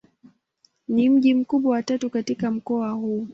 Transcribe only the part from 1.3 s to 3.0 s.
mkubwa wa tatu katika mkoa